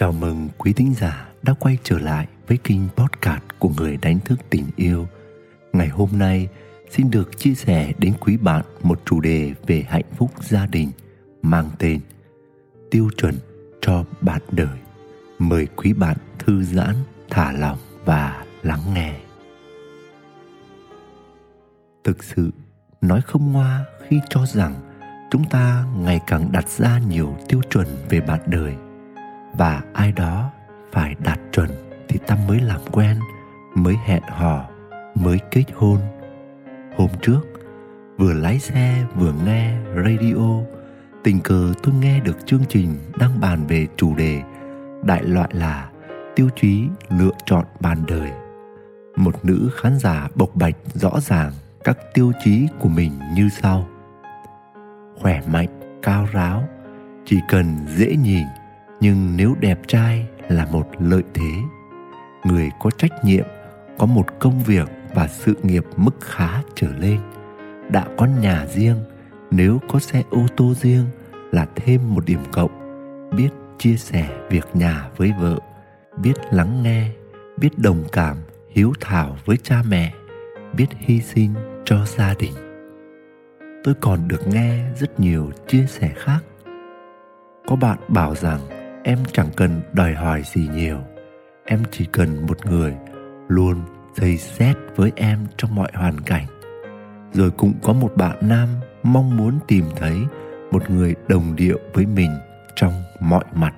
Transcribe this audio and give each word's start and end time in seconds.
Chào 0.00 0.12
mừng 0.12 0.48
quý 0.58 0.72
thính 0.72 0.94
giả 0.94 1.28
đã 1.42 1.54
quay 1.58 1.78
trở 1.82 1.98
lại 1.98 2.26
với 2.46 2.56
kênh 2.56 2.80
podcast 2.96 3.42
của 3.58 3.68
người 3.76 3.96
đánh 3.96 4.18
thức 4.18 4.38
tình 4.50 4.64
yêu. 4.76 5.06
Ngày 5.72 5.88
hôm 5.88 6.08
nay 6.12 6.48
xin 6.90 7.10
được 7.10 7.38
chia 7.38 7.54
sẻ 7.54 7.92
đến 7.98 8.12
quý 8.20 8.36
bạn 8.36 8.64
một 8.82 9.00
chủ 9.04 9.20
đề 9.20 9.52
về 9.66 9.84
hạnh 9.88 10.04
phúc 10.16 10.30
gia 10.44 10.66
đình 10.66 10.90
mang 11.42 11.70
tên 11.78 12.00
Tiêu 12.90 13.10
chuẩn 13.16 13.34
cho 13.80 14.04
bạn 14.20 14.42
đời. 14.50 14.78
Mời 15.38 15.66
quý 15.76 15.92
bạn 15.92 16.16
thư 16.38 16.62
giãn, 16.62 16.94
thả 17.30 17.52
lòng 17.52 17.78
và 18.04 18.44
lắng 18.62 18.94
nghe. 18.94 19.14
Thực 22.04 22.24
sự, 22.24 22.50
nói 23.00 23.20
không 23.26 23.52
ngoa 23.52 23.84
khi 24.08 24.20
cho 24.30 24.46
rằng 24.46 24.74
chúng 25.30 25.44
ta 25.50 25.84
ngày 25.96 26.20
càng 26.26 26.52
đặt 26.52 26.68
ra 26.68 27.00
nhiều 27.08 27.36
tiêu 27.48 27.60
chuẩn 27.70 27.86
về 28.08 28.20
bạn 28.20 28.40
đời 28.46 28.74
và 29.58 29.82
ai 29.92 30.12
đó 30.12 30.50
phải 30.92 31.14
đạt 31.24 31.40
chuẩn 31.52 31.68
thì 32.08 32.18
ta 32.26 32.36
mới 32.48 32.60
làm 32.60 32.80
quen, 32.92 33.16
mới 33.74 33.96
hẹn 34.04 34.22
hò, 34.22 34.68
mới 35.14 35.38
kết 35.50 35.64
hôn. 35.74 35.98
Hôm 36.96 37.08
trước, 37.22 37.40
vừa 38.18 38.32
lái 38.32 38.58
xe 38.58 39.04
vừa 39.14 39.32
nghe 39.44 39.76
radio, 39.96 40.60
tình 41.24 41.40
cờ 41.40 41.72
tôi 41.82 41.94
nghe 41.94 42.20
được 42.20 42.46
chương 42.46 42.64
trình 42.68 42.96
đang 43.18 43.40
bàn 43.40 43.66
về 43.66 43.86
chủ 43.96 44.14
đề 44.16 44.42
đại 45.02 45.22
loại 45.22 45.48
là 45.52 45.88
tiêu 46.36 46.48
chí 46.56 46.88
lựa 47.08 47.30
chọn 47.46 47.64
bàn 47.80 47.98
đời. 48.08 48.30
Một 49.16 49.44
nữ 49.44 49.70
khán 49.76 49.98
giả 49.98 50.28
bộc 50.34 50.54
bạch 50.54 50.76
rõ 50.94 51.20
ràng 51.20 51.52
các 51.84 51.98
tiêu 52.14 52.32
chí 52.44 52.68
của 52.78 52.88
mình 52.88 53.12
như 53.34 53.48
sau. 53.62 53.88
Khỏe 55.20 55.42
mạnh, 55.52 56.00
cao 56.02 56.28
ráo, 56.32 56.68
chỉ 57.24 57.40
cần 57.48 57.76
dễ 57.96 58.16
nhìn 58.16 58.44
nhưng 59.00 59.36
nếu 59.36 59.54
đẹp 59.60 59.78
trai 59.86 60.26
là 60.48 60.66
một 60.72 60.86
lợi 60.98 61.22
thế, 61.34 61.52
người 62.44 62.70
có 62.80 62.90
trách 62.90 63.24
nhiệm, 63.24 63.44
có 63.98 64.06
một 64.06 64.26
công 64.38 64.62
việc 64.62 64.88
và 65.14 65.28
sự 65.28 65.54
nghiệp 65.62 65.84
mức 65.96 66.16
khá 66.20 66.62
trở 66.74 66.88
lên, 66.98 67.20
đã 67.90 68.06
có 68.16 68.26
nhà 68.26 68.66
riêng, 68.66 68.96
nếu 69.50 69.80
có 69.88 69.98
xe 69.98 70.22
ô 70.30 70.46
tô 70.56 70.74
riêng 70.74 71.04
là 71.52 71.66
thêm 71.76 72.14
một 72.14 72.24
điểm 72.24 72.40
cộng. 72.52 72.70
Biết 73.36 73.48
chia 73.78 73.96
sẻ 73.96 74.28
việc 74.50 74.66
nhà 74.74 75.08
với 75.16 75.32
vợ, 75.40 75.58
biết 76.16 76.34
lắng 76.52 76.82
nghe, 76.82 77.10
biết 77.56 77.78
đồng 77.78 78.04
cảm, 78.12 78.36
hiếu 78.70 78.92
thảo 79.00 79.36
với 79.44 79.56
cha 79.56 79.82
mẹ, 79.88 80.12
biết 80.76 80.86
hy 80.98 81.20
sinh 81.20 81.54
cho 81.84 82.04
gia 82.06 82.34
đình. 82.34 82.52
Tôi 83.84 83.94
còn 84.00 84.28
được 84.28 84.48
nghe 84.48 84.84
rất 85.00 85.20
nhiều 85.20 85.50
chia 85.66 85.86
sẻ 85.86 86.12
khác. 86.16 86.40
Có 87.66 87.76
bạn 87.76 87.98
bảo 88.08 88.34
rằng 88.34 88.60
em 89.02 89.18
chẳng 89.32 89.48
cần 89.56 89.80
đòi 89.92 90.14
hỏi 90.14 90.42
gì 90.54 90.68
nhiều. 90.74 90.98
Em 91.64 91.82
chỉ 91.90 92.04
cần 92.12 92.46
một 92.46 92.66
người 92.66 92.94
luôn 93.48 93.76
dây 94.16 94.36
xét 94.36 94.76
với 94.96 95.12
em 95.16 95.46
trong 95.56 95.74
mọi 95.74 95.90
hoàn 95.94 96.20
cảnh. 96.20 96.46
Rồi 97.32 97.50
cũng 97.50 97.72
có 97.82 97.92
một 97.92 98.12
bạn 98.16 98.36
nam 98.40 98.68
mong 99.02 99.36
muốn 99.36 99.58
tìm 99.68 99.84
thấy 99.96 100.18
một 100.70 100.90
người 100.90 101.14
đồng 101.28 101.56
điệu 101.56 101.78
với 101.92 102.06
mình 102.06 102.30
trong 102.74 102.92
mọi 103.20 103.44
mặt. 103.54 103.74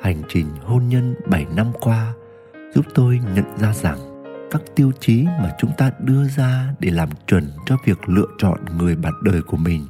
Hành 0.00 0.22
trình 0.28 0.46
hôn 0.62 0.88
nhân 0.88 1.14
7 1.26 1.46
năm 1.56 1.66
qua 1.80 2.12
giúp 2.74 2.86
tôi 2.94 3.20
nhận 3.34 3.58
ra 3.58 3.72
rằng 3.72 3.98
các 4.50 4.62
tiêu 4.76 4.92
chí 5.00 5.24
mà 5.24 5.50
chúng 5.58 5.70
ta 5.78 5.90
đưa 5.98 6.24
ra 6.24 6.74
để 6.78 6.90
làm 6.90 7.08
chuẩn 7.26 7.48
cho 7.66 7.76
việc 7.84 8.08
lựa 8.08 8.28
chọn 8.38 8.58
người 8.78 8.96
bạn 8.96 9.12
đời 9.24 9.42
của 9.42 9.56
mình 9.56 9.86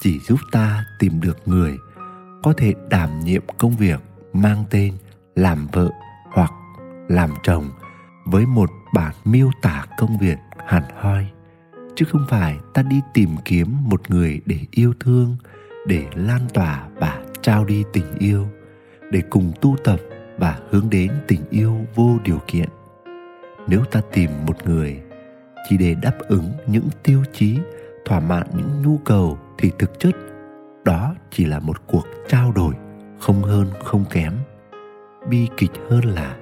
chỉ 0.00 0.18
giúp 0.18 0.40
ta 0.52 0.84
tìm 0.98 1.20
được 1.20 1.38
người 1.46 1.78
có 2.42 2.52
thể 2.56 2.74
đảm 2.90 3.20
nhiệm 3.20 3.42
công 3.58 3.76
việc 3.76 4.00
mang 4.32 4.64
tên 4.70 4.94
làm 5.34 5.66
vợ 5.72 5.90
hoặc 6.30 6.52
làm 7.08 7.30
chồng 7.42 7.70
với 8.24 8.46
một 8.46 8.70
bản 8.94 9.14
miêu 9.24 9.50
tả 9.62 9.86
công 9.98 10.18
việc 10.18 10.38
hẳn 10.66 10.82
hoi. 10.96 11.26
Chứ 11.96 12.04
không 12.12 12.26
phải 12.28 12.58
ta 12.74 12.82
đi 12.82 13.00
tìm 13.14 13.28
kiếm 13.44 13.76
một 13.80 14.10
người 14.10 14.40
để 14.46 14.58
yêu 14.70 14.94
thương, 15.00 15.36
để 15.86 16.06
lan 16.14 16.40
tỏa 16.54 16.88
và 16.94 17.22
trao 17.42 17.64
đi 17.64 17.84
tình 17.92 18.18
yêu, 18.18 18.46
để 19.10 19.22
cùng 19.30 19.52
tu 19.60 19.76
tập 19.84 20.00
và 20.38 20.58
hướng 20.70 20.90
đến 20.90 21.12
tình 21.28 21.40
yêu 21.50 21.76
vô 21.94 22.18
điều 22.24 22.38
kiện. 22.46 22.68
Nếu 23.68 23.84
ta 23.90 24.00
tìm 24.12 24.30
một 24.46 24.66
người 24.66 25.00
chỉ 25.68 25.76
để 25.76 25.94
đáp 26.02 26.18
ứng 26.28 26.52
những 26.66 26.88
tiêu 27.02 27.22
chí, 27.32 27.58
thỏa 28.04 28.20
mãn 28.20 28.46
những 28.56 28.82
nhu 28.82 28.98
cầu 29.04 29.38
thì 29.58 29.70
thực 29.78 29.98
chất 29.98 30.16
đó 30.84 31.14
chỉ 31.30 31.44
là 31.44 31.58
một 31.58 31.86
cuộc 31.86 32.06
trao 32.28 32.52
đổi, 32.52 32.74
không 33.18 33.42
hơn, 33.42 33.66
không 33.84 34.04
kém. 34.10 34.32
Bi 35.28 35.48
kịch 35.56 35.70
hơn 35.90 36.04
là, 36.04 36.36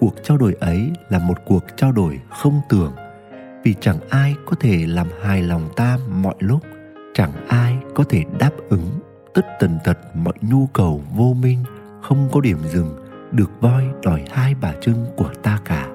cuộc 0.00 0.14
trao 0.22 0.36
đổi 0.36 0.54
ấy 0.60 0.90
là 1.08 1.18
một 1.18 1.38
cuộc 1.44 1.64
trao 1.76 1.92
đổi 1.92 2.20
không 2.30 2.60
tưởng. 2.68 2.92
Vì 3.64 3.74
chẳng 3.80 3.98
ai 4.10 4.34
có 4.46 4.56
thể 4.60 4.86
làm 4.86 5.06
hài 5.22 5.42
lòng 5.42 5.68
ta 5.76 5.98
mọi 6.08 6.34
lúc, 6.38 6.62
chẳng 7.14 7.32
ai 7.48 7.76
có 7.94 8.04
thể 8.04 8.24
đáp 8.38 8.50
ứng 8.68 9.00
tất 9.34 9.46
tần 9.60 9.78
tật 9.84 9.98
mọi 10.14 10.34
nhu 10.40 10.66
cầu 10.66 11.02
vô 11.14 11.34
minh, 11.42 11.64
không 12.02 12.28
có 12.32 12.40
điểm 12.40 12.58
dừng, 12.64 12.96
được 13.32 13.50
voi 13.60 13.84
đòi 14.02 14.24
hai 14.30 14.54
bà 14.60 14.72
trưng 14.80 15.06
của 15.16 15.30
ta 15.42 15.58
cả. 15.64 15.88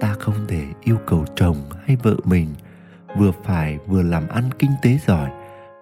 Ta 0.00 0.14
không 0.14 0.34
thể 0.48 0.62
yêu 0.84 0.98
cầu 1.06 1.24
chồng 1.36 1.56
hay 1.84 1.96
vợ 2.02 2.16
mình, 2.24 2.48
vừa 3.16 3.30
phải 3.44 3.78
vừa 3.86 4.02
làm 4.02 4.28
ăn 4.28 4.44
kinh 4.58 4.70
tế 4.82 4.98
giỏi 5.06 5.30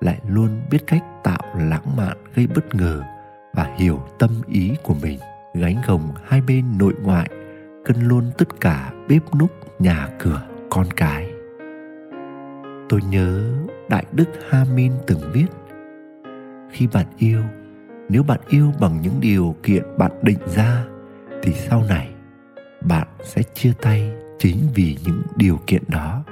lại 0.05 0.21
luôn 0.29 0.51
biết 0.71 0.87
cách 0.87 1.05
tạo 1.25 1.43
lãng 1.59 1.97
mạn, 1.97 2.17
gây 2.35 2.47
bất 2.47 2.75
ngờ 2.75 3.03
và 3.53 3.75
hiểu 3.79 4.01
tâm 4.19 4.31
ý 4.49 4.73
của 4.83 4.95
mình. 5.03 5.19
Gánh 5.55 5.77
gồng 5.87 6.13
hai 6.25 6.41
bên 6.41 6.65
nội 6.79 6.95
ngoại, 7.03 7.31
cân 7.85 7.97
luôn 8.01 8.31
tất 8.39 8.61
cả 8.61 8.93
bếp 9.09 9.35
núc, 9.35 9.51
nhà 9.79 10.09
cửa, 10.19 10.43
con 10.71 10.87
cái. 10.97 11.31
Tôi 12.89 13.01
nhớ 13.11 13.53
đại 13.91 14.05
đức 14.13 14.29
hamin 14.51 14.93
từng 15.07 15.21
viết, 15.33 15.47
khi 16.71 16.87
bạn 16.87 17.07
yêu, 17.19 17.43
nếu 18.09 18.23
bạn 18.23 18.41
yêu 18.49 18.73
bằng 18.81 19.01
những 19.03 19.21
điều 19.21 19.55
kiện 19.63 19.83
bạn 19.99 20.13
định 20.23 20.39
ra, 20.57 20.85
thì 21.43 21.53
sau 21.53 21.83
này 21.89 22.09
bạn 22.81 23.09
sẽ 23.23 23.43
chia 23.43 23.73
tay 23.83 24.13
chính 24.39 24.59
vì 24.75 24.97
những 25.05 25.23
điều 25.37 25.59
kiện 25.67 25.83
đó. 25.89 26.25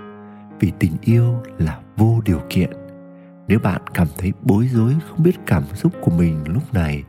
Vì 0.60 0.72
tình 0.78 0.92
yêu 1.02 1.42
là 1.58 1.80
vô 1.96 2.20
điều 2.24 2.40
kiện 2.50 2.70
nếu 3.48 3.58
bạn 3.58 3.82
cảm 3.94 4.08
thấy 4.18 4.32
bối 4.42 4.68
rối 4.72 4.96
không 5.08 5.22
biết 5.22 5.36
cảm 5.46 5.64
xúc 5.74 5.92
của 6.00 6.10
mình 6.10 6.44
lúc 6.46 6.74
này 6.74 7.04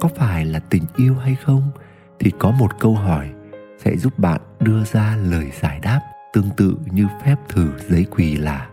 có 0.00 0.08
phải 0.16 0.44
là 0.44 0.58
tình 0.58 0.82
yêu 0.96 1.14
hay 1.14 1.34
không, 1.34 1.62
thì 2.18 2.32
có 2.38 2.50
một 2.50 2.78
câu 2.80 2.94
hỏi 2.94 3.30
sẽ 3.78 3.96
giúp 3.96 4.18
bạn 4.18 4.40
đưa 4.60 4.84
ra 4.84 5.16
lời 5.16 5.50
giải 5.62 5.80
đáp 5.82 6.00
tương 6.32 6.50
tự 6.56 6.76
như 6.92 7.06
phép 7.24 7.36
thử 7.48 7.70
giấy 7.88 8.06
quỳ 8.10 8.36
là 8.36 8.68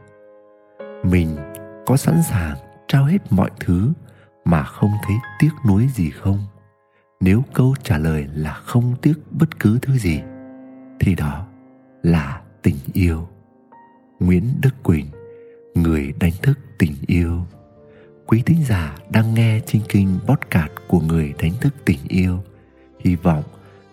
mình 1.03 1.37
có 1.85 1.97
sẵn 1.97 2.23
sàng 2.23 2.55
trao 2.87 3.05
hết 3.05 3.17
mọi 3.29 3.49
thứ 3.59 3.93
mà 4.45 4.63
không 4.63 4.91
thấy 5.07 5.15
tiếc 5.39 5.49
nuối 5.67 5.87
gì 5.87 6.09
không? 6.09 6.39
Nếu 7.19 7.43
câu 7.53 7.75
trả 7.83 7.97
lời 7.97 8.27
là 8.33 8.53
không 8.53 8.95
tiếc 9.01 9.13
bất 9.31 9.59
cứ 9.59 9.79
thứ 9.81 9.97
gì, 9.97 10.21
thì 10.99 11.15
đó 11.15 11.45
là 12.03 12.41
tình 12.61 12.75
yêu. 12.93 13.27
Nguyễn 14.19 14.43
đức 14.61 14.83
quỳnh, 14.83 15.05
người 15.75 16.13
đánh 16.19 16.31
thức 16.41 16.59
tình 16.77 16.95
yêu. 17.07 17.41
Quý 18.25 18.41
thính 18.45 18.63
giả 18.67 18.97
đang 19.09 19.33
nghe 19.33 19.59
trên 19.65 19.81
kênh 19.89 20.07
podcast 20.19 20.71
của 20.87 20.99
người 20.99 21.33
đánh 21.41 21.53
thức 21.61 21.73
tình 21.85 21.99
yêu. 22.07 22.43
Hy 22.99 23.15
vọng 23.15 23.43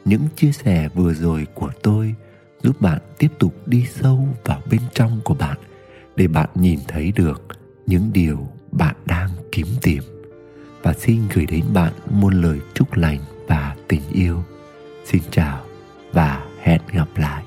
những 0.05 0.23
chia 0.37 0.53
sẻ 0.53 0.89
vừa 0.95 1.15
rồi 1.15 1.47
của 1.55 1.71
tôi 1.83 2.15
giúp 2.63 2.81
bạn 2.81 2.99
tiếp 3.19 3.29
tục 3.39 3.55
đi 3.67 3.87
sâu 3.91 4.29
vào 4.45 4.63
bên 4.71 4.81
trong 4.95 5.21
của 5.25 5.35
bạn 5.35 5.59
để 6.17 6.29
bạn 6.29 6.49
nhìn 6.55 6.79
thấy 6.89 7.13
được 7.17 7.43
những 7.87 8.11
điều 8.13 8.49
bạn 8.73 8.95
đang 9.07 9.31
kiếm 9.53 9.67
tìm. 9.83 10.03
Và 10.83 10.93
xin 10.93 11.21
gửi 11.35 11.47
đến 11.47 11.65
bạn 11.75 11.93
muôn 12.11 12.43
lời 12.43 12.61
chúc 12.75 12.97
lành 12.97 13.19
và 13.47 13.77
tình 13.89 14.03
yêu. 14.13 14.45
Xin 15.05 15.23
chào 15.31 15.65
và 16.13 16.47
hẹn 16.63 16.81
gặp 16.93 17.09
lại. 17.17 17.40